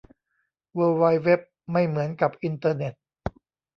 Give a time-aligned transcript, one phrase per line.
[0.73, 1.39] เวิล์ดไวด์เว็บ
[1.71, 2.93] ไม่เหมือนกับอินเทอร์เน็ต